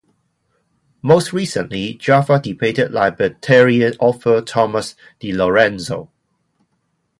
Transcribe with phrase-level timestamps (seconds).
[1.03, 6.09] Most recently, Jaffa debated libertarian author Thomas DiLorenzo.